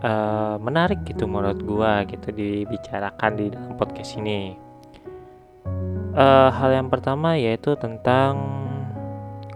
uh, 0.00 0.56
menarik 0.64 1.04
gitu 1.04 1.28
menurut 1.28 1.60
gue 1.60 2.16
gitu 2.16 2.32
dibicarakan 2.32 3.36
di 3.36 3.52
dalam 3.52 3.76
podcast 3.76 4.16
ini. 4.16 4.56
Uh, 6.16 6.48
Hal 6.48 6.72
yang 6.72 6.88
pertama 6.88 7.36
yaitu 7.36 7.76
tentang 7.76 8.60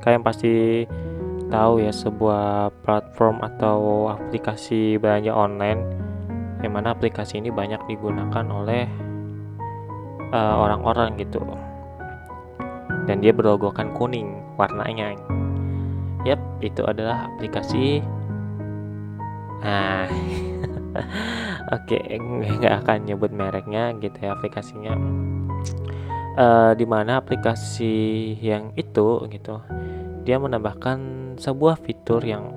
kalian 0.05 0.21
pasti 0.21 0.85
tahu 1.49 1.81
ya 1.81 1.93
sebuah 1.93 2.69
platform 2.85 3.41
atau 3.41 4.09
aplikasi 4.13 5.01
belanja 5.01 5.33
online 5.33 5.81
yang 6.61 6.77
mana 6.77 6.93
aplikasi 6.93 7.41
ini 7.41 7.49
banyak 7.49 7.81
digunakan 7.89 8.45
oleh 8.49 8.85
uh, 10.33 10.55
orang-orang 10.61 11.17
gitu. 11.17 11.41
Dan 13.05 13.21
dia 13.21 13.33
berlogokan 13.37 13.93
kuning 13.97 14.41
warnanya. 14.57 15.17
Yap 16.25 16.41
itu 16.65 16.85
adalah 16.85 17.29
aplikasi. 17.33 18.01
Nah 19.61 20.09
oke 21.75 21.97
okay, 21.97 22.21
nggak 22.61 22.85
akan 22.85 23.09
nyebut 23.09 23.33
mereknya 23.33 23.93
gitu 23.99 24.15
ya 24.21 24.37
aplikasinya 24.37 24.95
uh, 26.39 26.73
di 26.75 26.87
mana 26.87 27.19
aplikasi 27.23 28.35
yang 28.43 28.75
itu 28.75 29.23
gitu 29.31 29.63
dia 30.25 30.41
menambahkan 30.41 30.99
sebuah 31.37 31.79
fitur 31.85 32.25
yang 32.25 32.51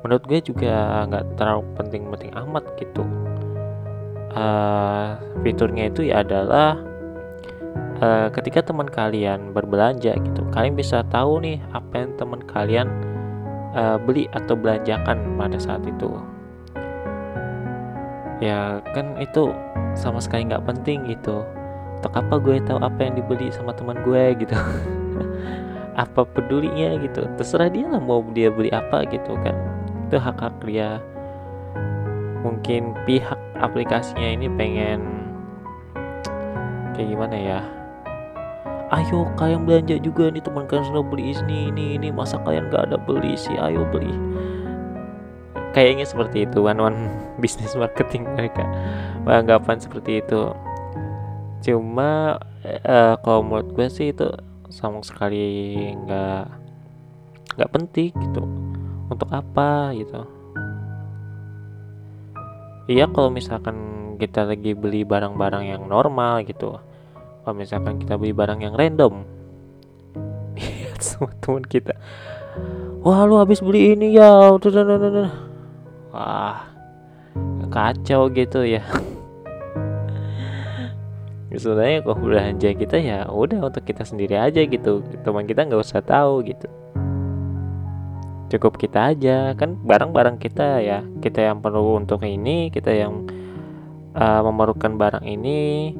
menurut 0.00 0.24
gue 0.24 0.40
juga 0.40 1.04
nggak 1.10 1.36
terlalu 1.36 1.64
penting-penting 1.76 2.32
amat 2.32 2.64
gitu. 2.80 3.04
Uh, 4.30 5.18
fiturnya 5.42 5.90
itu 5.90 6.06
ya 6.06 6.22
adalah 6.22 6.78
uh, 7.98 8.30
ketika 8.30 8.62
teman 8.62 8.86
kalian 8.86 9.50
berbelanja 9.50 10.14
gitu 10.14 10.46
kalian 10.54 10.78
bisa 10.78 11.02
tahu 11.10 11.42
nih 11.42 11.58
apa 11.74 12.06
yang 12.06 12.14
teman 12.14 12.40
kalian 12.46 12.88
uh, 13.74 13.98
beli 13.98 14.30
atau 14.30 14.54
belanjakan 14.54 15.34
pada 15.34 15.58
saat 15.58 15.82
itu. 15.82 16.14
Ya 18.40 18.80
kan 18.94 19.18
itu 19.18 19.50
sama 19.98 20.22
sekali 20.22 20.46
nggak 20.46 20.64
penting 20.64 21.10
gitu 21.10 21.42
untuk 22.00 22.16
apa 22.16 22.40
gue 22.40 22.56
tahu 22.64 22.80
apa 22.80 22.96
yang 23.04 23.14
dibeli 23.20 23.52
sama 23.52 23.76
teman 23.76 24.00
gue 24.00 24.32
gitu. 24.40 24.56
Apa 26.00 26.24
pedulinya 26.24 26.96
gitu. 26.96 27.28
Terserah 27.36 27.68
dia 27.68 27.84
lah 27.84 28.00
mau 28.00 28.24
dia 28.32 28.48
beli 28.48 28.72
apa 28.72 29.04
gitu 29.04 29.36
kan. 29.44 29.52
Itu 30.08 30.16
hak 30.16 30.40
hak 30.40 30.56
dia. 30.64 30.96
Mungkin 32.40 32.96
pihak 33.04 33.36
aplikasinya 33.60 34.32
ini 34.32 34.48
pengen 34.56 35.28
kayak 36.96 37.04
gimana 37.04 37.36
ya? 37.36 37.60
Ayo 38.96 39.28
kalian 39.36 39.68
belanja 39.68 40.00
juga 40.00 40.32
nih 40.32 40.40
teman 40.40 40.64
kalian 40.64 40.88
sudah 40.88 41.04
beli 41.04 41.36
ini 41.36 41.68
ini 41.68 42.00
ini. 42.00 42.08
Masa 42.08 42.40
kalian 42.40 42.72
gak 42.72 42.88
ada 42.88 42.96
beli 42.96 43.36
sih? 43.36 43.60
Ayo 43.60 43.84
beli. 43.92 44.16
Kayaknya 45.76 46.08
seperti 46.08 46.48
itu 46.48 46.64
one 46.64 46.80
one 46.80 46.98
bisnis 47.44 47.76
marketing 47.76 48.24
mereka. 48.32 48.64
Anggapan 49.28 49.76
seperti 49.76 50.24
itu 50.24 50.48
cuma 51.60 52.40
uh, 52.64 53.14
kalau 53.20 53.40
menurut 53.44 53.68
gue 53.76 53.88
sih 53.92 54.12
itu 54.12 54.28
sama 54.70 55.04
sekali 55.04 55.76
nggak 55.94 56.44
nggak 57.56 57.70
penting 57.72 58.12
gitu. 58.14 58.42
Untuk 59.10 59.28
apa 59.34 59.90
gitu. 59.94 60.22
Iya 62.90 63.06
kalau 63.10 63.30
misalkan 63.30 63.76
kita 64.18 64.44
lagi 64.46 64.74
beli 64.74 65.06
barang-barang 65.06 65.64
yang 65.66 65.82
normal 65.86 66.42
gitu. 66.46 66.78
Kalau 67.42 67.54
misalkan 67.56 67.98
kita 67.98 68.18
beli 68.18 68.34
barang 68.34 68.60
yang 68.62 68.74
random. 68.74 69.26
Lihat 70.58 71.00
semua 71.02 71.32
teman 71.38 71.64
kita. 71.66 71.94
Wah 73.00 73.24
lu 73.24 73.40
habis 73.40 73.62
beli 73.64 73.94
ini 73.96 74.14
ya. 74.18 74.54
Wah 76.10 76.70
kacau 77.70 78.26
gitu 78.34 78.66
ya 78.66 78.82
sebenarnya 81.60 82.00
belanja 82.02 82.68
kita 82.72 82.96
ya 82.96 83.28
udah 83.28 83.68
untuk 83.68 83.84
kita 83.84 84.02
sendiri 84.08 84.40
aja 84.40 84.64
gitu. 84.64 85.04
Teman 85.20 85.44
kita 85.44 85.68
nggak 85.68 85.84
usah 85.84 86.00
tahu 86.00 86.40
gitu. 86.48 86.66
Cukup 88.50 88.80
kita 88.80 89.14
aja 89.14 89.52
kan 89.54 89.76
barang-barang 89.84 90.40
kita 90.40 90.80
ya. 90.80 91.04
Kita 91.20 91.52
yang 91.52 91.60
perlu 91.60 92.00
untuk 92.00 92.24
ini 92.24 92.72
kita 92.72 92.90
yang 92.90 93.28
uh, 94.16 94.40
memerlukan 94.42 94.96
barang 94.96 95.24
ini 95.28 95.92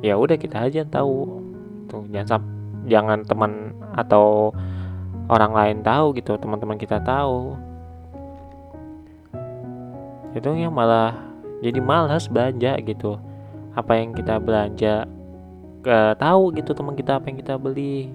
ya 0.00 0.14
udah 0.14 0.38
kita 0.38 0.70
aja 0.70 0.86
yang 0.86 0.92
tahu. 0.94 1.42
Tuh 1.90 2.06
jangan 2.14 2.40
jangan 2.86 3.26
teman 3.26 3.74
atau 3.98 4.54
orang 5.28 5.52
lain 5.52 5.78
tahu 5.82 6.14
gitu 6.14 6.38
teman-teman 6.38 6.78
kita 6.78 7.02
tahu. 7.02 7.58
Itu 10.32 10.54
yang 10.54 10.72
malah 10.72 11.12
jadi 11.58 11.82
malas 11.82 12.30
belanja 12.30 12.78
gitu 12.86 13.27
apa 13.76 13.92
yang 13.96 14.16
kita 14.16 14.40
belanja 14.40 15.04
ke 15.84 15.98
tahu 16.20 16.52
gitu 16.56 16.72
teman 16.72 16.94
kita 16.96 17.18
apa 17.20 17.26
yang 17.28 17.38
kita 17.40 17.54
beli. 17.56 18.12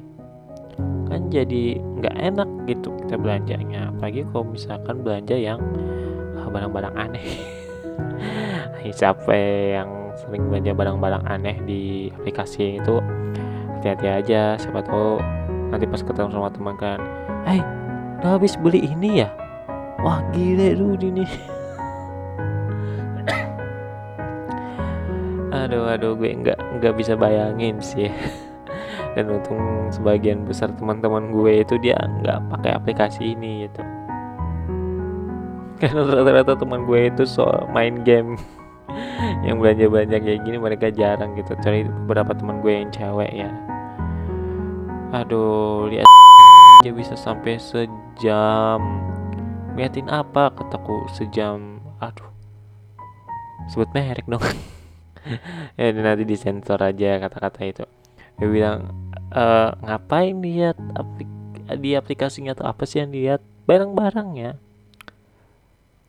Kan 1.09 1.30
jadi 1.30 1.78
nggak 1.78 2.16
enak 2.34 2.50
gitu 2.69 2.90
kita 3.06 3.16
belanjanya. 3.19 3.94
Apalagi 3.94 4.25
kalau 4.34 4.46
misalkan 4.50 5.06
belanja 5.06 5.36
yang 5.38 5.59
ah, 6.40 6.50
barang-barang 6.50 6.96
aneh. 6.97 7.25
Siapa 9.00 9.31
yang 9.80 10.12
sering 10.19 10.52
belanja 10.52 10.75
barang-barang 10.75 11.24
aneh 11.25 11.58
di 11.64 12.12
aplikasi 12.12 12.84
itu? 12.84 13.00
Hati-hati 13.80 14.08
aja 14.08 14.56
siapa 14.56 14.80
tahu 14.80 15.20
nanti 15.68 15.84
pas 15.84 16.00
ketemu 16.00 16.31
sama 16.31 16.47
teman 16.53 16.75
kan 16.80 17.00
hey 17.44 17.59
udah 18.24 18.40
habis 18.40 18.56
beli 18.56 18.80
ini 18.80 19.28
ya? 19.28 19.30
Wah 20.00 20.24
gile 20.31 20.72
lu 20.80 20.96
ini 20.96 21.28
aduh 25.63 25.88
aduh 25.88 26.13
gue 26.19 26.29
nggak 26.29 26.59
nggak 26.79 26.94
bisa 27.00 27.16
bayangin 27.16 27.79
sih. 27.79 28.12
Dan 29.16 29.29
untung 29.29 29.94
sebagian 29.94 30.44
besar 30.44 30.74
teman-teman 30.74 31.29
gue 31.31 31.62
itu 31.62 31.78
dia 31.79 31.96
nggak 31.96 32.50
pakai 32.51 32.72
aplikasi 32.75 33.38
ini 33.38 33.69
gitu. 33.69 33.81
Karena 35.79 36.02
rata-rata 36.07 36.53
teman 36.56 36.88
gue 36.88 37.12
itu 37.12 37.23
soal 37.23 37.68
main 37.72 38.02
game. 38.02 38.35
Yang 39.46 39.57
belanja 39.59 39.85
belanja 39.90 40.18
kayak 40.19 40.40
gini 40.44 40.57
mereka 40.59 40.88
jarang 40.91 41.35
gitu. 41.40 41.56
Cari 41.59 41.88
beberapa 42.06 42.35
teman 42.35 42.59
gue 42.59 42.72
yang 42.72 42.91
cewek 42.91 43.31
ya. 43.31 43.52
Aduh 45.13 45.88
lihat 45.91 46.07
dia 46.84 46.94
bisa 46.96 47.16
sampai 47.16 47.59
sejam. 47.59 48.81
Ngeliatin 49.73 50.07
apa 50.12 50.53
kataku 50.53 51.07
sejam. 51.12 51.81
Aduh. 52.00 52.29
Sebut 53.72 53.88
merek 53.96 54.28
dong 54.28 54.44
ya 55.79 55.91
nanti 55.94 56.23
disensor 56.28 56.79
aja 56.81 57.19
kata-kata 57.22 57.61
itu. 57.63 57.85
Dia 58.39 58.47
bilang 58.50 58.79
e, 59.31 59.44
ngapain 59.85 60.35
lihat 60.41 60.78
aplik 60.97 61.29
di 61.79 61.95
aplikasinya 61.95 62.53
atau 62.53 62.67
apa 62.67 62.84
sih 62.84 63.03
yang 63.03 63.11
lihat 63.13 63.41
barang-barangnya. 63.66 64.59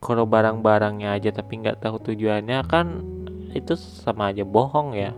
Kalau 0.03 0.25
barang-barangnya 0.29 1.17
aja 1.17 1.33
tapi 1.33 1.63
nggak 1.63 1.81
tahu 1.81 1.97
tujuannya 2.11 2.59
kan 2.67 3.01
itu 3.55 3.73
sama 3.79 4.35
aja 4.35 4.43
bohong 4.43 4.93
ya. 4.93 5.11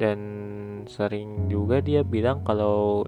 Dan 0.00 0.18
sering 0.88 1.46
juga 1.46 1.78
dia 1.78 2.02
bilang 2.02 2.42
kalau 2.42 3.06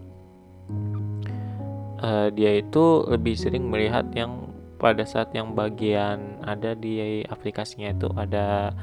uh, 1.98 2.28
dia 2.30 2.60
itu 2.60 2.84
lebih 3.10 3.34
sering 3.34 3.66
melihat 3.66 4.06
yang 4.15 4.47
pada 4.78 5.03
saat 5.09 5.33
yang 5.33 5.56
bagian 5.56 6.45
ada 6.45 6.77
di 6.77 7.24
aplikasinya 7.24 7.97
itu 7.97 8.12
ada 8.15 8.77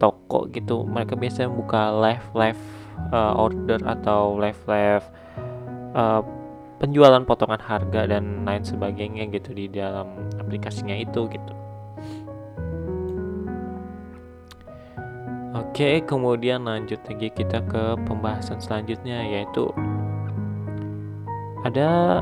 toko 0.00 0.48
gitu. 0.50 0.84
Mereka 0.86 1.16
biasanya 1.18 1.50
buka 1.52 1.92
live 1.92 2.26
live 2.34 2.62
uh, 3.12 3.34
order 3.36 3.80
atau 3.84 4.36
live 4.38 4.60
live 4.68 5.06
uh, 5.96 6.22
penjualan 6.82 7.22
potongan 7.22 7.62
harga 7.62 8.10
dan 8.10 8.42
lain 8.42 8.66
sebagainya 8.66 9.30
gitu 9.30 9.54
di 9.54 9.70
dalam 9.70 10.30
aplikasinya 10.42 10.98
itu 10.98 11.30
gitu. 11.30 11.54
Oke, 15.52 16.04
kemudian 16.04 16.68
lanjut 16.68 17.00
lagi 17.08 17.32
kita 17.32 17.64
ke 17.64 17.96
pembahasan 18.04 18.60
selanjutnya 18.60 19.24
yaitu 19.24 19.72
ada 21.64 22.20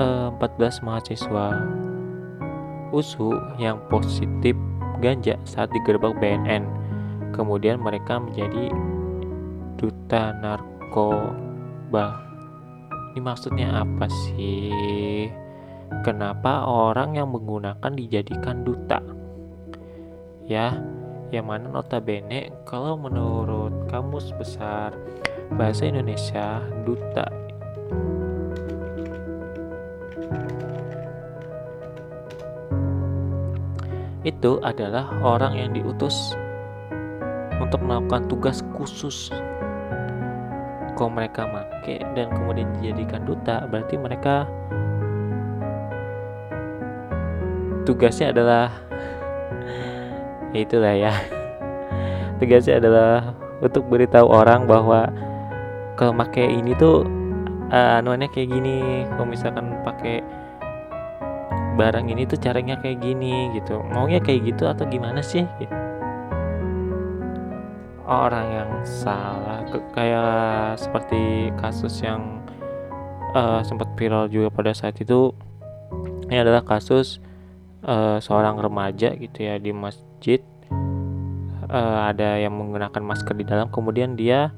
uh, 0.00 0.34
14 0.34 0.82
mahasiswa 0.82 1.46
USU 2.90 3.36
yang 3.60 3.76
positif 3.92 4.56
ganja 5.00 5.36
saat 5.44 5.72
digerebek 5.72 6.16
BNN. 6.18 6.64
Kemudian 7.32 7.80
mereka 7.82 8.20
menjadi 8.20 8.72
duta 9.76 10.32
narkoba. 10.40 12.24
ini 13.12 13.20
maksudnya 13.24 13.80
apa 13.80 14.08
sih 14.12 15.32
kenapa 16.04 16.68
orang 16.68 17.16
yang 17.16 17.32
menggunakan 17.32 17.92
dijadikan 17.96 18.60
duta 18.60 19.00
ya 20.44 20.76
yang 21.34 21.48
mana 21.50 21.66
notabene 21.72 22.52
kalau 22.68 22.94
menurut 22.94 23.88
kamus 23.90 24.30
besar 24.36 24.94
bahasa 25.56 25.88
Indonesia 25.88 26.62
duta 26.86 27.45
itu 34.26 34.58
adalah 34.66 35.06
orang 35.22 35.54
yang 35.54 35.70
diutus 35.70 36.34
untuk 37.62 37.78
melakukan 37.78 38.26
tugas 38.26 38.58
khusus. 38.74 39.30
Kalau 40.98 41.12
mereka 41.12 41.46
make 41.46 42.02
dan 42.18 42.26
kemudian 42.34 42.74
dijadikan 42.80 43.22
duta 43.22 43.68
berarti 43.70 43.94
mereka 44.00 44.48
tugasnya 47.86 48.34
adalah 48.34 48.66
ya 50.52 50.58
itulah 50.58 50.94
ya. 50.98 51.14
Tugasnya 52.42 52.76
adalah 52.76 53.32
untuk 53.64 53.88
beritahu 53.88 54.28
orang 54.28 54.68
bahwa 54.68 55.08
kalau 55.96 56.12
pakai 56.12 56.52
ini 56.52 56.76
tuh 56.76 57.08
uh, 57.72 57.96
anuannya 57.96 58.28
kayak 58.28 58.52
gini. 58.52 59.08
Kalau 59.08 59.24
misalkan 59.24 59.72
pakai 59.80 60.20
barang 61.76 62.08
ini 62.08 62.24
tuh 62.24 62.40
caranya 62.40 62.80
kayak 62.80 63.04
gini 63.04 63.52
gitu. 63.52 63.78
Maunya 63.92 64.18
kayak 64.18 64.56
gitu 64.56 64.64
atau 64.66 64.88
gimana 64.88 65.20
sih? 65.20 65.44
Gitu. 65.60 65.76
orang 68.06 68.46
yang 68.54 68.70
salah 68.86 69.66
kayak 69.90 70.78
seperti 70.78 71.50
kasus 71.58 71.98
yang 72.06 72.38
uh, 73.34 73.60
sempat 73.66 73.90
viral 73.98 74.30
juga 74.30 74.48
pada 74.48 74.70
saat 74.70 74.94
itu. 75.02 75.34
Ini 76.30 76.42
adalah 76.42 76.62
kasus 76.62 77.18
uh, 77.82 78.22
seorang 78.22 78.62
remaja 78.62 79.14
gitu 79.18 79.38
ya 79.42 79.58
di 79.58 79.74
masjid. 79.74 80.38
Uh, 81.66 82.06
ada 82.06 82.38
yang 82.38 82.54
menggunakan 82.54 83.02
masker 83.02 83.34
di 83.34 83.42
dalam 83.42 83.66
kemudian 83.74 84.14
dia 84.14 84.54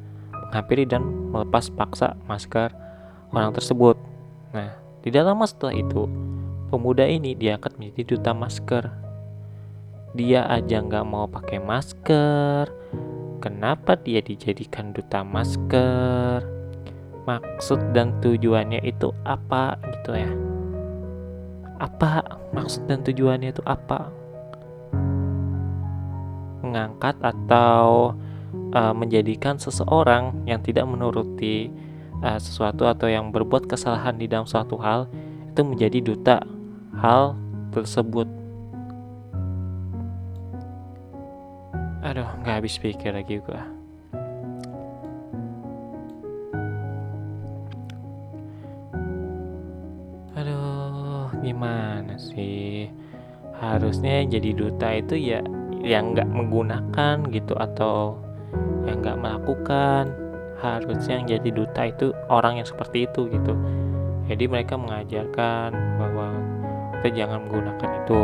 menghampiri 0.53 0.85
dan 0.85 1.09
melepas 1.33 1.73
paksa 1.73 2.21
masker 2.29 2.69
orang 3.33 3.57
tersebut. 3.57 3.97
Nah 4.53 4.77
di 5.01 5.09
dalam 5.09 5.41
setelah 5.49 5.73
itu 5.73 6.05
pemuda 6.69 7.09
ini 7.09 7.33
diangkat 7.33 7.81
menjadi 7.81 8.15
duta 8.15 8.33
masker. 8.37 8.85
Dia 10.13 10.45
aja 10.49 10.85
nggak 10.85 11.05
mau 11.09 11.25
pakai 11.29 11.61
masker. 11.61 12.69
Kenapa 13.41 13.97
dia 13.97 14.21
dijadikan 14.21 14.93
duta 14.93 15.25
masker? 15.25 16.45
Maksud 17.25 17.93
dan 17.93 18.17
tujuannya 18.25 18.85
itu 18.85 19.13
apa 19.25 19.77
gitu 19.93 20.17
ya? 20.17 20.33
Apa 21.81 22.25
maksud 22.53 22.89
dan 22.89 23.05
tujuannya 23.05 23.53
itu 23.53 23.63
apa? 23.65 24.11
Mengangkat 26.65 27.17
atau 27.21 28.13
uh, 28.75 28.95
menjadikan 28.97 29.57
seseorang 29.57 30.45
yang 30.49 30.61
tidak 30.65 30.89
menuruti 30.89 31.71
uh, 32.25 32.41
sesuatu 32.41 32.89
atau 32.89 33.07
yang 33.07 33.31
berbuat 33.31 33.71
kesalahan 33.71 34.19
di 34.19 34.27
dalam 34.27 34.49
suatu 34.49 34.77
hal 34.81 35.07
itu 35.53 35.63
menjadi 35.63 35.99
duta 36.03 36.58
hal 36.97 37.37
tersebut. 37.75 38.27
Aduh, 42.01 42.25
nggak 42.41 42.65
habis 42.65 42.81
pikir 42.81 43.13
lagi 43.13 43.43
gua. 43.45 43.67
Aduh, 50.39 51.29
gimana 51.43 52.15
sih? 52.17 52.89
Harusnya 53.59 54.23
jadi 54.25 54.55
duta 54.55 54.89
itu 54.95 55.19
ya 55.19 55.43
yang 55.83 56.15
nggak 56.15 56.31
menggunakan 56.31 57.27
gitu 57.35 57.59
atau 57.59 58.17
yang 58.87 59.03
nggak 59.03 59.19
melakukan. 59.19 60.15
Harusnya 60.63 61.23
yang 61.23 61.27
jadi 61.39 61.51
duta 61.51 61.83
itu 61.91 62.15
orang 62.31 62.63
yang 62.63 62.67
seperti 62.67 63.11
itu 63.11 63.27
gitu. 63.31 63.55
Jadi 64.31 64.45
mereka 64.47 64.79
mengajarkan 64.79 65.71
kita 66.99 67.15
jangan 67.15 67.47
menggunakan 67.47 67.91
itu. 68.03 68.23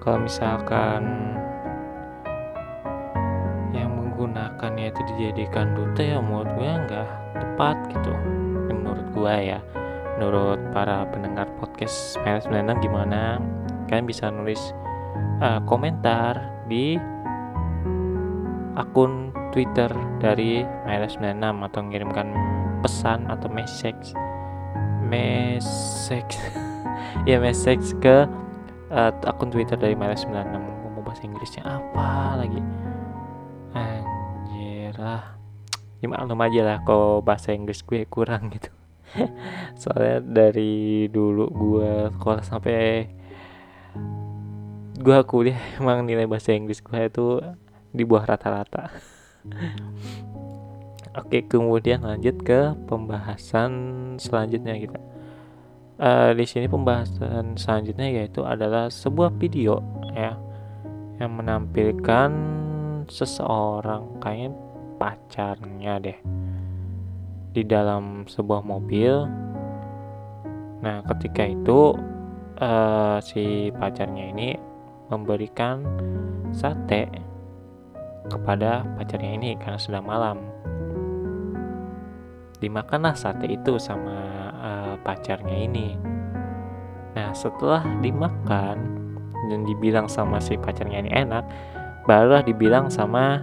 Kalau 0.00 0.18
misalkan 0.24 1.02
yang 3.76 3.92
menggunakannya 3.92 4.88
itu 4.88 5.00
dijadikan 5.12 5.76
duta 5.76 6.00
ya 6.00 6.16
menurut 6.24 6.48
gue 6.56 6.70
nggak 6.88 7.08
tepat 7.36 7.76
gitu. 7.92 8.08
Ya, 8.08 8.72
menurut 8.72 9.06
gue 9.12 9.34
ya. 9.52 9.60
Menurut 10.16 10.60
para 10.72 11.04
pendengar 11.12 11.44
podcast 11.60 12.16
96 12.24 12.88
gimana? 12.88 13.36
Kalian 13.92 14.08
bisa 14.08 14.32
nulis 14.32 14.72
uh, 15.44 15.60
komentar 15.68 16.40
di 16.72 16.96
akun 18.80 19.36
Twitter 19.52 19.92
dari 20.24 20.64
Miles 20.88 21.20
96 21.20 21.68
atau 21.68 21.80
mengirimkan 21.84 22.28
pesan 22.80 23.28
atau 23.28 23.52
message. 23.52 24.16
Message 25.04 26.40
ya 27.28 27.36
message 27.40 27.94
ke 28.00 28.26
uh, 28.90 29.12
akun 29.26 29.52
Twitter 29.52 29.76
dari 29.76 29.94
Mila96 29.94 30.56
mau 30.90 31.02
bahasa 31.04 31.22
Inggrisnya 31.24 31.62
apa 31.64 32.36
lagi? 32.40 32.60
Anjir 33.72 34.94
lah 34.98 35.40
ya 36.00 36.06
maklum 36.08 36.40
aja 36.40 36.60
lah 36.64 36.78
kalau 36.82 37.20
bahasa 37.20 37.52
Inggris 37.52 37.84
gue 37.84 38.08
kurang 38.08 38.48
gitu. 38.52 38.72
Soalnya 39.80 40.24
dari 40.24 41.06
dulu 41.12 41.46
gue 41.50 41.92
sekolah 42.16 42.44
sampai 42.44 43.08
gue 45.00 45.18
kuliah 45.24 45.60
emang 45.80 46.04
nilai 46.04 46.28
bahasa 46.28 46.52
Inggris 46.52 46.80
gue 46.80 47.00
itu 47.00 47.40
di 47.92 48.02
bawah 48.04 48.36
rata-rata. 48.36 48.92
Oke, 51.20 51.42
kemudian 51.42 52.06
lanjut 52.06 52.38
ke 52.38 52.70
pembahasan 52.86 53.72
selanjutnya 54.22 54.78
kita 54.78 55.00
uh, 56.00 56.32
di 56.32 56.44
sini 56.48 56.66
pembahasan 56.66 57.54
selanjutnya 57.60 58.08
yaitu 58.08 58.42
adalah 58.42 58.88
sebuah 58.88 59.36
video 59.36 59.84
ya 60.16 60.34
yang 61.20 61.36
menampilkan 61.36 62.30
seseorang 63.06 64.16
kayaknya 64.24 64.56
pacarnya 64.96 65.94
deh 66.00 66.18
di 67.50 67.62
dalam 67.66 68.24
sebuah 68.30 68.62
mobil. 68.62 69.26
Nah, 70.80 71.04
ketika 71.12 71.44
itu 71.44 71.92
uh, 72.62 73.18
si 73.20 73.68
pacarnya 73.76 74.32
ini 74.32 74.56
memberikan 75.10 75.82
sate 76.54 77.10
kepada 78.30 78.86
pacarnya 78.96 79.34
ini 79.34 79.50
karena 79.58 79.76
sudah 79.76 80.00
malam. 80.00 80.38
Dimakanlah 82.62 83.18
sate 83.18 83.50
itu 83.50 83.76
sama 83.82 84.29
pacarnya 85.02 85.56
ini. 85.66 85.96
Nah, 87.16 87.34
setelah 87.34 87.82
dimakan 88.00 88.76
dan 89.50 89.60
dibilang 89.66 90.06
sama 90.06 90.38
si 90.38 90.54
pacarnya 90.54 91.02
ini 91.02 91.10
enak, 91.10 91.44
barulah 92.06 92.40
dibilang 92.44 92.86
sama 92.86 93.42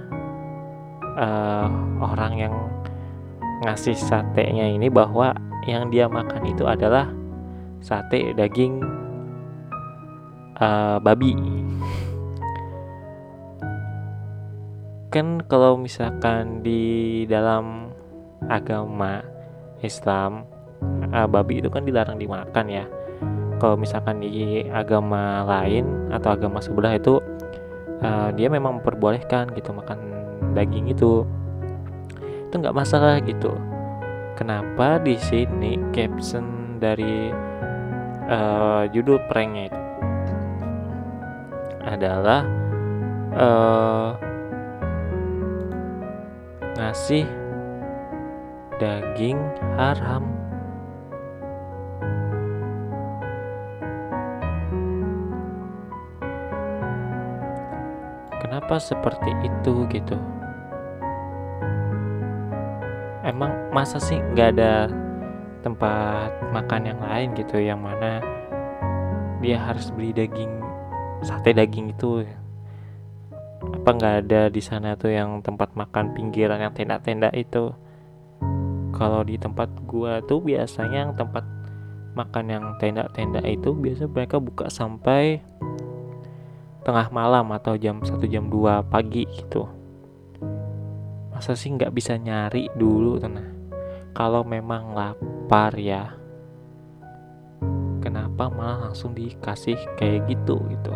uh, 1.18 1.68
orang 2.00 2.34
yang 2.38 2.56
ngasih 3.66 3.98
satenya 3.98 4.70
ini 4.70 4.88
bahwa 4.88 5.34
yang 5.66 5.90
dia 5.90 6.08
makan 6.08 6.46
itu 6.48 6.64
adalah 6.64 7.12
sate 7.82 8.32
daging 8.38 8.80
uh, 10.62 10.98
babi. 11.02 11.36
Kan 15.08 15.42
kalau 15.48 15.80
misalkan 15.80 16.62
di 16.62 17.24
dalam 17.26 17.90
agama 18.48 19.24
Islam 19.82 20.46
uh, 21.12 21.28
babi 21.28 21.60
itu 21.60 21.70
kan 21.72 21.84
dilarang 21.84 22.18
dimakan 22.20 22.66
ya. 22.68 22.86
Kalau 23.58 23.74
misalkan 23.74 24.22
di 24.22 24.66
agama 24.70 25.42
lain 25.42 26.14
atau 26.14 26.38
agama 26.38 26.62
sebelah 26.62 26.94
itu 26.94 27.18
uh, 28.06 28.30
dia 28.38 28.48
memang 28.54 28.82
memperbolehkan 28.82 29.50
gitu 29.58 29.74
makan 29.74 29.98
daging 30.54 30.94
itu. 30.94 31.26
Itu 32.48 32.54
nggak 32.62 32.78
masalah 32.78 33.18
gitu. 33.26 33.52
Kenapa 34.38 35.02
di 35.02 35.18
sini 35.18 35.82
caption 35.90 36.78
dari 36.78 37.34
uh, 38.30 38.86
judul 38.94 39.18
pranknya 39.26 39.74
itu? 39.74 39.82
Adalah 41.88 42.46
uh, 43.34 44.10
ngasih 46.78 47.26
daging 48.78 49.42
haram 49.82 50.37
kenapa 58.68 58.84
seperti 58.84 59.32
itu 59.48 59.88
gitu. 59.96 60.20
Emang 63.24 63.56
masa 63.72 63.96
sih 63.96 64.20
nggak 64.20 64.60
ada 64.60 64.92
tempat 65.64 66.36
makan 66.52 66.84
yang 66.84 67.00
lain 67.00 67.32
gitu 67.40 67.64
yang 67.64 67.80
mana 67.80 68.20
dia 69.40 69.56
harus 69.56 69.88
beli 69.96 70.12
daging 70.12 70.52
sate 71.24 71.56
daging 71.56 71.96
itu? 71.96 72.28
Apa 73.64 73.90
nggak 73.96 74.16
ada 74.28 74.52
di 74.52 74.60
sana 74.60 75.00
tuh 75.00 75.16
yang 75.16 75.40
tempat 75.40 75.72
makan 75.72 76.12
pinggiran 76.12 76.60
yang 76.60 76.76
tenda-tenda 76.76 77.32
itu? 77.32 77.72
Kalau 78.92 79.24
di 79.24 79.40
tempat 79.40 79.72
gua 79.88 80.20
tuh 80.28 80.44
biasanya 80.44 81.08
yang 81.08 81.16
tempat 81.16 81.48
makan 82.20 82.52
yang 82.52 82.66
tenda-tenda 82.84 83.40
itu 83.48 83.72
biasa 83.72 84.12
mereka 84.12 84.44
buka 84.44 84.68
sampai 84.68 85.40
tengah 86.88 87.12
malam 87.12 87.52
atau 87.52 87.76
jam 87.76 88.00
1 88.00 88.16
jam 88.32 88.48
2 88.48 88.88
pagi 88.88 89.28
gitu. 89.28 89.68
Masa 91.36 91.52
sih 91.52 91.76
nggak 91.76 91.92
bisa 91.92 92.16
nyari 92.16 92.72
dulu 92.80 93.20
tenang. 93.20 93.52
Kalau 94.16 94.48
memang 94.48 94.96
lapar 94.96 95.76
ya 95.76 96.16
kenapa 98.00 98.48
malah 98.48 98.88
langsung 98.88 99.12
dikasih 99.12 99.76
kayak 100.00 100.32
gitu 100.32 100.64
gitu. 100.72 100.96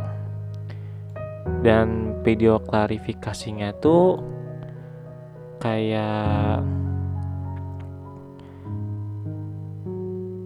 Dan 1.60 2.16
video 2.24 2.64
klarifikasinya 2.64 3.76
tuh 3.84 4.24
kayak 5.60 6.64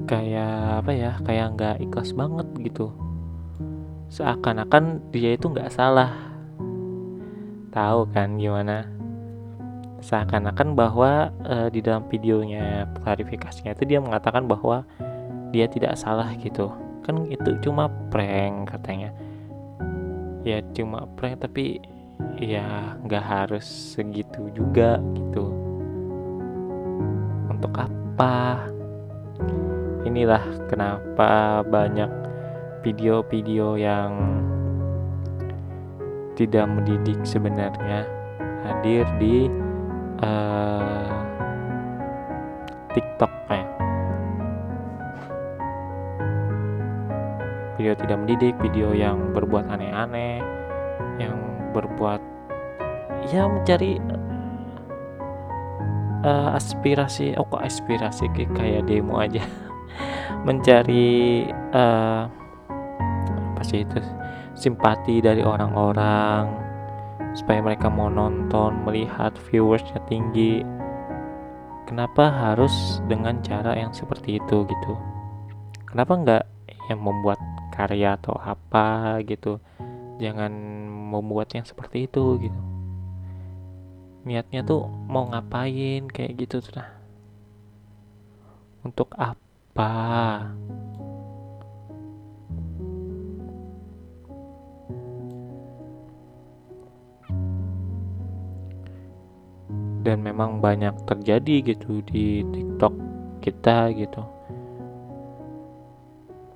kayak 0.09 0.81
apa 0.81 0.91
ya 0.91 1.11
kayak 1.21 1.53
nggak 1.53 1.75
ikhlas 1.85 2.17
banget 2.17 2.49
gitu 2.65 3.04
seakan-akan 4.15 5.11
dia 5.11 5.35
itu 5.35 5.51
nggak 5.51 5.75
salah. 5.75 6.15
Tahu 7.75 8.07
kan 8.15 8.39
gimana? 8.39 8.87
Seakan-akan 9.99 10.71
bahwa 10.71 11.35
e, 11.43 11.55
di 11.75 11.83
dalam 11.83 12.07
videonya 12.07 12.87
klarifikasinya 13.03 13.75
itu 13.75 13.83
dia 13.83 13.99
mengatakan 13.99 14.47
bahwa 14.47 14.87
dia 15.51 15.67
tidak 15.67 15.99
salah 15.99 16.31
gitu. 16.39 16.71
Kan 17.03 17.27
itu 17.27 17.59
cuma 17.59 17.91
prank 18.07 18.71
katanya. 18.71 19.11
Ya 20.47 20.63
cuma 20.71 21.11
prank 21.19 21.43
tapi 21.43 21.83
ya 22.39 22.95
nggak 23.03 23.25
harus 23.27 23.67
segitu 23.67 24.47
juga 24.55 25.03
gitu. 25.11 25.51
Untuk 27.51 27.75
apa? 27.75 28.63
Inilah 30.07 30.45
kenapa 30.71 31.59
banyak 31.67 32.34
video-video 32.85 33.81
yang 33.81 34.13
tidak 36.37 36.69
mendidik 36.69 37.17
sebenarnya 37.25 38.05
hadir 38.61 39.09
di 39.17 39.49
uh, 40.21 41.17
TikTok 42.93 43.31
kayak 43.49 43.69
video 47.75 47.97
tidak 47.97 48.17
mendidik, 48.21 48.53
video 48.61 48.93
yang 48.93 49.33
berbuat 49.33 49.65
aneh-aneh, 49.67 50.39
yang 51.19 51.35
berbuat 51.73 52.21
ya 53.33 53.49
mencari 53.49 53.99
uh, 56.23 56.55
aspirasi, 56.55 57.33
oh 57.35 57.49
kok 57.49 57.65
aspirasi 57.65 58.29
kayak 58.31 58.87
demo 58.87 59.19
aja, 59.19 59.43
mencari 60.47 61.49
uh, 61.75 62.44
sih 63.63 63.87
itu 63.87 64.01
simpati 64.57 65.23
dari 65.23 65.45
orang-orang. 65.45 66.49
Supaya 67.35 67.59
mereka 67.59 67.91
mau 67.91 68.07
nonton 68.07 68.83
melihat 68.87 69.35
viewersnya 69.47 69.99
tinggi. 70.07 70.63
Kenapa 71.85 72.31
harus 72.31 72.99
dengan 73.05 73.39
cara 73.45 73.77
yang 73.77 73.93
seperti 73.93 74.41
itu 74.41 74.65
gitu? 74.65 74.93
Kenapa 75.85 76.17
nggak 76.17 76.43
yang 76.89 76.99
membuat 76.99 77.37
karya 77.71 78.17
atau 78.17 78.35
apa 78.39 79.19
gitu? 79.23 79.61
Jangan 80.17 80.51
membuat 81.11 81.53
yang 81.53 81.67
seperti 81.67 82.07
itu 82.09 82.39
gitu. 82.41 82.61
Niatnya 84.25 84.65
tuh 84.65 84.89
mau 85.05 85.29
ngapain 85.29 86.09
kayak 86.09 86.33
gitu 86.39 86.57
tuh 86.57 86.81
nah 86.81 86.95
untuk 88.85 89.09
apa 89.17 89.91
dan 100.05 100.21
memang 100.21 100.61
banyak 100.61 100.93
terjadi 101.09 101.73
gitu 101.73 102.05
di 102.05 102.45
TikTok 102.53 102.93
kita 103.41 103.89
gitu. 103.97 104.21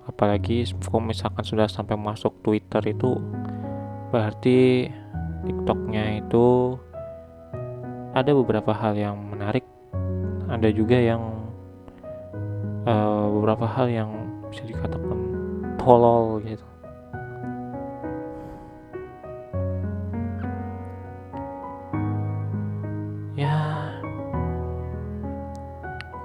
Apalagi 0.06 0.70
kalau 0.86 1.02
misalkan 1.02 1.42
sudah 1.42 1.66
sampai 1.66 1.98
masuk 1.98 2.38
Twitter 2.46 2.94
itu 2.94 3.18
berarti 4.14 4.86
TikToknya 5.50 6.22
itu 6.22 6.78
ada 8.14 8.30
beberapa 8.38 8.70
hal 8.70 8.94
yang 8.94 9.18
menarik. 9.18 9.66
Ada 10.50 10.70
juga 10.70 10.98
yang 10.98 11.22
uh, 12.86 13.26
beberapa 13.34 13.66
hal 13.66 13.90
yang 13.90 14.10
bisa 14.50 14.66
dikatakan 14.66 15.18
tolol 15.78 16.42
gitu 16.46 16.69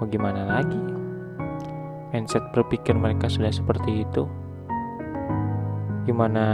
mau 0.05 0.13
gimana 0.13 0.45
lagi? 0.45 0.77
Mindset 2.13 2.53
berpikir 2.53 2.93
mereka 2.93 3.25
sudah 3.25 3.49
seperti 3.49 4.05
itu. 4.05 4.29
Gimana 6.05 6.45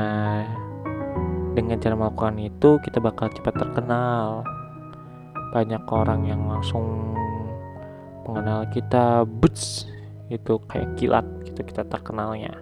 dengan 1.52 1.76
cara 1.84 2.00
melakukan 2.00 2.40
itu 2.40 2.80
kita 2.80 3.04
bakal 3.04 3.28
cepat 3.28 3.60
terkenal. 3.60 4.48
Banyak 5.52 5.84
orang 5.92 6.24
yang 6.32 6.48
langsung 6.48 7.12
mengenal 8.24 8.64
kita 8.72 9.28
boots 9.28 9.92
itu 10.32 10.56
kayak 10.72 10.96
kilat 10.96 11.28
gitu 11.44 11.60
kita 11.68 11.84
terkenalnya. 11.84 12.56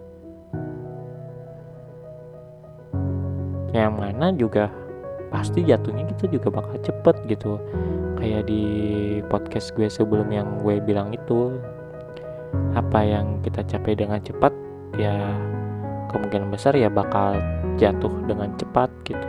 Yang 3.70 3.94
mana 3.94 4.34
juga 4.34 4.74
pasti 5.30 5.66
jatuhnya 5.66 6.06
kita 6.16 6.30
juga 6.30 6.50
bakal 6.62 6.76
cepet 6.82 7.16
gitu. 7.30 7.58
Kayak 8.20 8.52
di 8.52 8.64
podcast 9.32 9.72
gue 9.78 9.88
sebelum 9.88 10.28
yang 10.34 10.60
gue 10.60 10.82
bilang 10.84 11.16
itu 11.16 11.56
apa 12.74 13.06
yang 13.06 13.40
kita 13.46 13.62
capai 13.64 13.94
dengan 13.94 14.20
cepat 14.20 14.52
ya 14.98 15.16
kemungkinan 16.10 16.50
besar 16.50 16.74
ya 16.74 16.90
bakal 16.90 17.38
jatuh 17.78 18.12
dengan 18.26 18.52
cepat 18.58 18.90
gitu. 19.06 19.28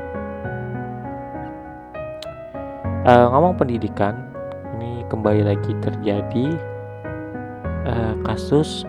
Uh, 3.00 3.32
ngomong 3.32 3.56
pendidikan 3.56 4.28
ini 4.76 5.04
kembali 5.08 5.40
lagi 5.44 5.72
terjadi 5.80 6.46
uh, 7.88 8.14
kasus 8.28 8.84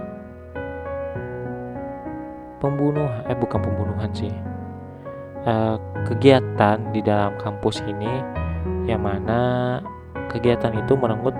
pembunuhan 2.59 3.23
eh 3.31 3.37
bukan 3.39 3.59
pembunuhan 3.63 4.11
sih 4.11 4.31
uh, 5.45 5.77
kegiatan 6.05 6.77
di 6.91 7.01
dalam 7.01 7.33
kampus 7.39 7.81
ini 7.85 8.09
yang 8.85 9.05
mana 9.05 9.79
kegiatan 10.29 10.73
itu 10.75 10.93
merenggut 10.97 11.35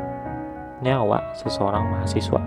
nyawa 0.81 1.22
seseorang 1.38 1.86
mahasiswa. 1.89 2.41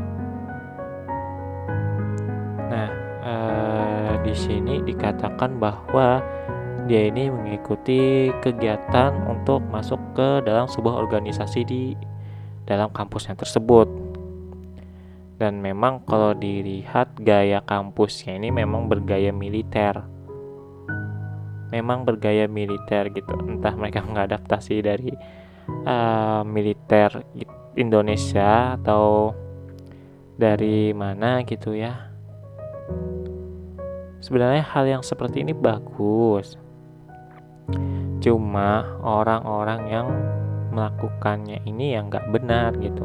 Nah, 2.66 2.90
eh, 3.22 4.12
di 4.26 4.34
sini 4.34 4.82
dikatakan 4.82 5.56
bahwa 5.62 6.18
dia 6.84 7.08
ini 7.08 7.30
mengikuti 7.30 8.28
kegiatan 8.42 9.14
untuk 9.30 9.62
masuk 9.70 9.98
ke 10.12 10.44
dalam 10.44 10.66
sebuah 10.68 11.00
organisasi 11.00 11.60
di 11.64 11.82
dalam 12.66 12.90
kampusnya 12.90 13.38
tersebut. 13.38 13.86
Dan 15.38 15.58
memang 15.62 16.02
kalau 16.06 16.34
dilihat 16.34 17.18
gaya 17.18 17.62
kampusnya 17.66 18.38
ini 18.38 18.54
memang 18.54 18.86
bergaya 18.86 19.34
militer 19.34 20.13
memang 21.74 22.06
bergaya 22.06 22.46
militer 22.46 23.10
gitu. 23.10 23.34
Entah 23.34 23.74
mereka 23.74 24.06
mengadaptasi 24.06 24.78
dari 24.78 25.10
uh, 25.82 26.46
militer 26.46 27.26
Indonesia 27.74 28.78
atau 28.78 29.34
dari 30.38 30.94
mana 30.94 31.42
gitu 31.42 31.74
ya. 31.74 32.14
Sebenarnya 34.22 34.62
hal 34.62 34.84
yang 34.86 35.02
seperti 35.02 35.42
ini 35.42 35.52
bagus. 35.52 36.54
Cuma 38.22 38.96
orang-orang 39.04 39.80
yang 39.90 40.08
melakukannya 40.72 41.60
ini 41.68 41.92
yang 41.92 42.08
nggak 42.08 42.30
benar 42.32 42.72
gitu. 42.80 43.04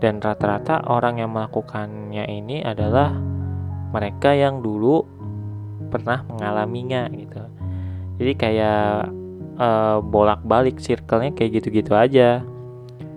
Dan 0.00 0.20
rata-rata 0.20 0.84
orang 0.88 1.20
yang 1.20 1.32
melakukannya 1.32 2.24
ini 2.28 2.64
adalah 2.64 3.12
mereka 3.92 4.32
yang 4.36 4.60
dulu 4.60 5.15
pernah 5.88 6.22
mengalaminya 6.26 7.08
gitu. 7.12 7.42
Jadi 8.16 8.32
kayak 8.34 9.10
uh, 9.60 9.98
bolak-balik 10.00 10.80
circle-nya 10.80 11.32
kayak 11.36 11.60
gitu-gitu 11.62 11.92
aja. 11.96 12.42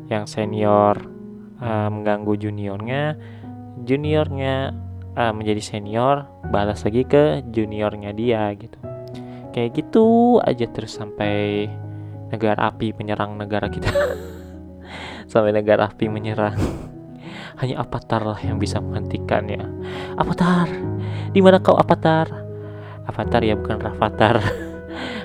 Yang 0.09 0.25
senior 0.29 0.97
uh, 1.61 1.89
mengganggu 1.91 2.33
juniornya 2.49 3.13
juniornya 3.83 4.75
uh, 5.15 5.31
menjadi 5.31 5.61
senior 5.63 6.27
balas 6.51 6.83
lagi 6.83 7.07
ke 7.07 7.45
juniornya 7.47 8.11
dia 8.11 8.51
gitu. 8.57 8.79
Kayak 9.55 9.69
gitu 9.81 10.37
aja 10.43 10.65
terus 10.69 10.97
sampai 10.97 11.67
negara 12.29 12.69
api 12.69 12.93
menyerang 12.93 13.37
negara 13.37 13.67
kita. 13.67 13.89
Sampai 15.29 15.53
negara 15.53 15.85
api 15.85 16.09
menyerang. 16.09 16.57
Hanya 17.61 17.85
Avatar 17.85 18.25
lah 18.25 18.41
yang 18.41 18.57
bisa 18.57 18.81
menghentikannya. 18.81 19.61
Avatar! 20.17 20.65
Di 21.29 21.37
mana 21.37 21.61
kau 21.61 21.77
Avatar 21.77 22.48
Avatar 23.09 23.41
ya 23.41 23.57
bukan 23.57 23.81
Rafathar 23.81 24.37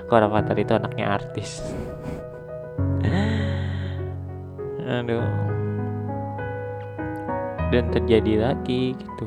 kau 0.09 0.17
Rafathar 0.25 0.57
itu 0.57 0.73
anaknya 0.73 1.21
artis? 1.21 1.61
Aduh. 4.89 5.29
Dan 7.69 7.93
terjadi 7.93 8.53
lagi 8.53 8.97
gitu. 8.97 9.27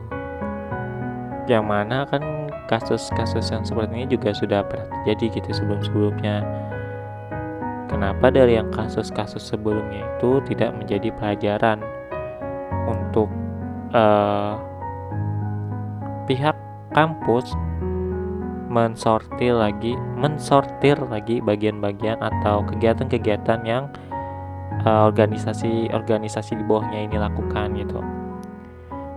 Yang 1.46 1.66
mana 1.66 2.04
kan 2.10 2.24
kasus-kasus 2.68 3.48
yang 3.50 3.64
seperti 3.64 3.94
ini 3.96 4.08
juga 4.12 4.36
sudah 4.36 4.66
pernah 4.66 4.88
terjadi 5.02 5.40
gitu 5.40 5.50
sebelum-sebelumnya. 5.64 6.44
Kenapa 7.88 8.28
dari 8.28 8.60
yang 8.60 8.68
kasus-kasus 8.76 9.40
sebelumnya 9.40 10.04
itu 10.20 10.44
tidak 10.52 10.76
menjadi 10.76 11.08
pelajaran 11.16 11.80
untuk 12.88 13.32
uh, 13.96 14.60
pihak 16.28 16.56
kampus 16.92 17.56
mensortir 18.78 19.58
lagi 19.58 19.98
mensortir 19.98 21.02
lagi 21.10 21.42
bagian-bagian 21.42 22.22
atau 22.22 22.62
kegiatan-kegiatan 22.70 23.66
yang 23.66 23.90
uh, 24.86 25.10
organisasi 25.10 25.90
organisasi 25.90 26.54
di 26.54 26.64
bawahnya 26.64 27.10
ini 27.10 27.18
lakukan 27.18 27.74
gitu. 27.74 27.98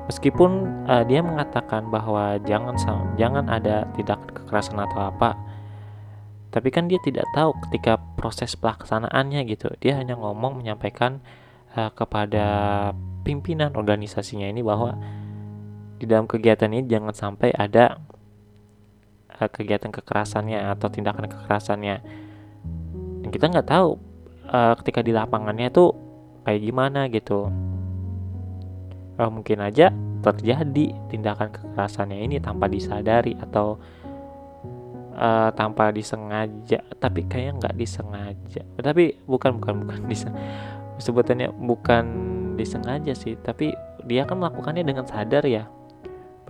Meskipun 0.08 0.50
uh, 0.88 1.04
dia 1.04 1.20
mengatakan 1.20 1.92
bahwa 1.92 2.40
jangan 2.48 2.74
jangan 3.20 3.46
ada 3.52 3.84
tidak 3.94 4.18
kekerasan 4.32 4.80
atau 4.80 5.12
apa 5.12 5.36
tapi 6.50 6.68
kan 6.74 6.90
dia 6.90 6.98
tidak 6.98 7.30
tahu 7.30 7.54
ketika 7.66 7.94
proses 8.18 8.58
pelaksanaannya 8.58 9.46
gitu. 9.46 9.70
Dia 9.78 10.02
hanya 10.02 10.18
ngomong 10.18 10.58
menyampaikan 10.58 11.22
uh, 11.78 11.94
kepada 11.94 12.90
pimpinan 13.22 13.78
organisasinya 13.78 14.50
ini 14.50 14.58
bahwa 14.58 14.98
di 16.02 16.10
dalam 16.10 16.26
kegiatan 16.26 16.72
ini 16.74 16.90
jangan 16.90 17.14
sampai 17.14 17.54
ada 17.54 17.94
uh, 17.94 18.09
kegiatan 19.48 19.88
kekerasannya 19.88 20.60
atau 20.76 20.92
tindakan 20.92 21.30
kekerasannya. 21.30 21.96
Dan 23.24 23.28
kita 23.32 23.48
nggak 23.48 23.68
tahu 23.70 23.96
uh, 24.50 24.74
ketika 24.82 25.00
di 25.00 25.16
lapangannya 25.16 25.72
tuh 25.72 25.96
kayak 26.44 26.60
gimana 26.60 27.08
gitu. 27.08 27.48
Uh, 29.16 29.30
mungkin 29.32 29.64
aja 29.64 29.92
terjadi 30.20 30.92
tindakan 31.08 31.48
kekerasannya 31.48 32.20
ini 32.20 32.36
tanpa 32.42 32.68
disadari 32.68 33.32
atau 33.38 33.80
uh, 35.16 35.48
tanpa 35.56 35.88
disengaja. 35.94 36.84
Tapi 37.00 37.24
kayaknya 37.24 37.52
nggak 37.64 37.76
disengaja. 37.80 38.62
Tapi 38.76 39.24
bukan 39.24 39.56
bukan 39.56 39.74
bukan 39.86 40.00
disengaja 40.12 40.76
sebutannya 41.00 41.48
bukan 41.56 42.04
disengaja 42.60 43.16
sih. 43.16 43.40
Tapi 43.40 43.72
dia 44.04 44.28
kan 44.28 44.36
melakukannya 44.36 44.84
dengan 44.84 45.08
sadar 45.08 45.44
ya 45.48 45.68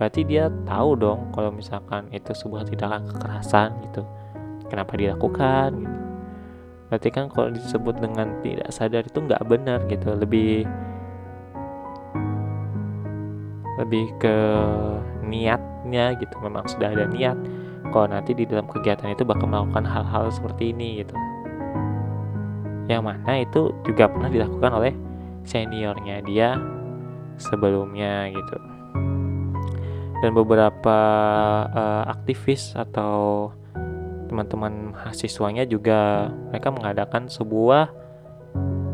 berarti 0.01 0.25
dia 0.25 0.49
tahu 0.65 0.97
dong 0.97 1.29
kalau 1.29 1.53
misalkan 1.53 2.09
itu 2.09 2.33
sebuah 2.33 2.65
tindakan 2.65 3.05
kekerasan 3.05 3.69
gitu. 3.85 4.01
Kenapa 4.65 4.97
dilakukan 4.97 5.77
gitu. 5.77 5.97
Berarti 6.89 7.09
kan 7.13 7.29
kalau 7.29 7.53
disebut 7.53 8.01
dengan 8.01 8.33
tidak 8.41 8.73
sadar 8.73 9.05
itu 9.05 9.21
nggak 9.21 9.45
benar 9.45 9.85
gitu. 9.85 10.09
Lebih 10.17 10.65
lebih 13.77 14.09
ke 14.17 14.37
niatnya 15.21 16.17
gitu. 16.17 16.33
Memang 16.41 16.65
sudah 16.65 16.97
ada 16.97 17.05
niat. 17.05 17.37
Kalau 17.93 18.09
nanti 18.09 18.33
di 18.33 18.49
dalam 18.49 18.65
kegiatan 18.65 19.13
itu 19.13 19.21
bakal 19.21 19.53
melakukan 19.53 19.85
hal-hal 19.85 20.33
seperti 20.33 20.73
ini 20.73 21.05
gitu. 21.05 21.13
Yang 22.89 23.05
mana 23.05 23.31
itu 23.37 23.69
juga 23.85 24.09
pernah 24.09 24.33
dilakukan 24.33 24.71
oleh 24.81 24.93
seniornya 25.45 26.25
dia 26.25 26.57
sebelumnya 27.37 28.33
gitu 28.33 28.70
dan 30.21 30.31
beberapa 30.37 30.97
uh, 31.73 32.03
aktivis 32.13 32.77
atau 32.77 33.49
teman-teman 34.29 34.95
mahasiswanya 34.95 35.67
juga 35.67 36.31
mereka 36.53 36.71
mengadakan 36.71 37.27
sebuah 37.27 37.91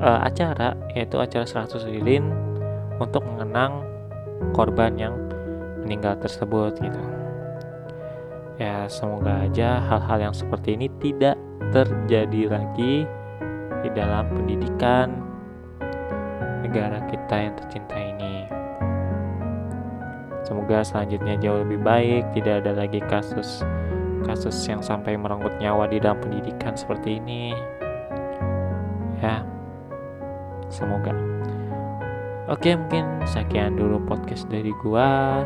uh, 0.02 0.20
acara 0.24 0.74
yaitu 0.96 1.20
acara 1.20 1.46
100 1.46 1.94
lilin 1.94 2.32
untuk 2.98 3.22
mengenang 3.28 3.86
korban 4.56 4.98
yang 4.98 5.14
meninggal 5.86 6.18
tersebut 6.18 6.74
gitu. 6.80 7.02
Ya 8.58 8.90
semoga 8.90 9.46
aja 9.46 9.78
hal-hal 9.86 10.32
yang 10.32 10.36
seperti 10.36 10.74
ini 10.74 10.90
tidak 10.98 11.38
terjadi 11.70 12.58
lagi 12.58 13.06
di 13.86 13.90
dalam 13.94 14.26
pendidikan 14.34 15.14
negara 16.66 17.06
kita 17.06 17.36
yang 17.38 17.54
tercinta 17.54 17.94
ini 17.94 18.57
semoga 20.48 20.80
selanjutnya 20.80 21.36
jauh 21.44 21.60
lebih 21.68 21.84
baik 21.84 22.24
tidak 22.32 22.64
ada 22.64 22.72
lagi 22.72 23.04
kasus 23.12 23.68
kasus 24.24 24.56
yang 24.64 24.80
sampai 24.80 25.20
merenggut 25.20 25.52
nyawa 25.60 25.92
di 25.92 26.00
dalam 26.00 26.24
pendidikan 26.24 26.72
seperti 26.80 27.20
ini 27.20 27.52
ya 29.20 29.44
semoga 30.72 31.12
Oke, 32.48 32.80
mungkin 32.80 33.04
sekian 33.28 33.76
dulu 33.76 34.00
podcast 34.08 34.48
dari 34.48 34.72
gua. 34.80 35.44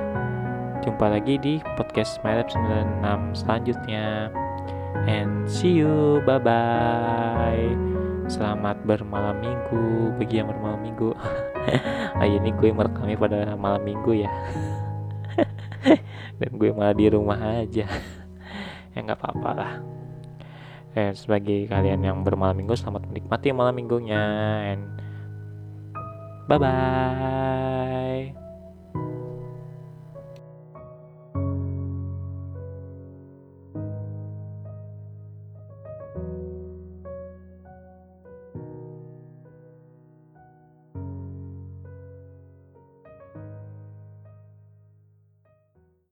Jumpa 0.86 1.10
lagi 1.10 1.42
di 1.42 1.58
podcast 1.74 2.22
MyLab 2.22 2.46
96 2.54 3.42
selanjutnya. 3.42 4.30
And 5.10 5.50
see 5.50 5.82
you. 5.82 6.22
Bye 6.30 6.38
bye. 6.38 7.74
Selamat 8.30 8.86
bermalam 8.86 9.42
minggu 9.42 10.14
bagi 10.22 10.46
yang 10.46 10.54
bermalam 10.54 10.78
minggu. 10.78 11.18
Ayo 12.22 12.38
ini 12.38 12.54
gue 12.54 12.70
merekamnya 12.70 13.18
pada 13.18 13.58
malam 13.58 13.82
minggu 13.82 14.22
ya. 14.22 14.30
Dan 16.40 16.52
gue 16.58 16.70
malah 16.72 16.96
di 16.96 17.06
rumah 17.10 17.40
aja. 17.62 17.86
ya 18.94 18.98
nggak 18.98 19.20
apa-apa 19.20 19.50
lah. 19.56 19.74
Dan 20.92 21.16
sebagai 21.16 21.72
kalian 21.72 22.04
yang 22.04 22.18
bermalam 22.22 22.58
minggu, 22.58 22.76
selamat 22.76 23.08
menikmati 23.08 23.56
malam 23.56 23.76
minggunya. 23.76 24.22
And 24.76 25.02
Bye 26.52 26.60
bye. 26.60 28.41